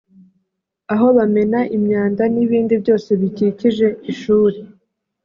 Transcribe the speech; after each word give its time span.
aho 0.93 1.07
bamena 1.17 1.59
imyanda 1.77 2.23
n’ibindi 2.33 2.73
byose 2.83 3.09
bikikije 3.21 3.87
ishuri 4.11 4.57